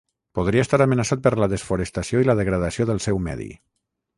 [0.37, 3.51] Podria estar amenaçat per la desforestació i la degradació del seu medi.